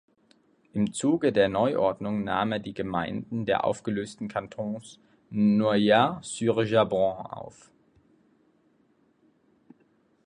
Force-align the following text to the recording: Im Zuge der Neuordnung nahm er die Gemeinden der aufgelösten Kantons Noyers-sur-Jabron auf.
Im 0.73 0.93
Zuge 0.93 1.31
der 1.31 1.47
Neuordnung 1.47 2.23
nahm 2.23 2.53
er 2.53 2.57
die 2.57 2.73
Gemeinden 2.73 3.45
der 3.45 3.63
aufgelösten 3.65 4.29
Kantons 4.29 4.97
Noyers-sur-Jabron 5.29 7.27
auf. 7.27 7.69